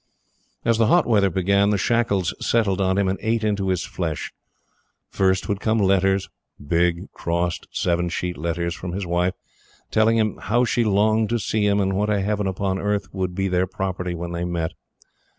[0.65, 4.33] As the hot weather began, the shackles settled on him and ate into his flesh.
[5.11, 6.27] First would come letters
[6.67, 9.35] big, crossed, seven sheet letters from his wife,
[9.91, 13.35] telling him how she longed to see him, and what a Heaven upon earth would
[13.35, 14.71] be their property when they met.